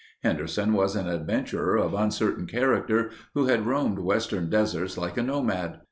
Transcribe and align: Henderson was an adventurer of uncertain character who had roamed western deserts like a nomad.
Henderson 0.23 0.73
was 0.73 0.95
an 0.95 1.07
adventurer 1.07 1.77
of 1.77 1.93
uncertain 1.93 2.47
character 2.47 3.11
who 3.35 3.45
had 3.45 3.67
roamed 3.67 3.99
western 3.99 4.49
deserts 4.49 4.97
like 4.97 5.15
a 5.15 5.21
nomad. 5.21 5.79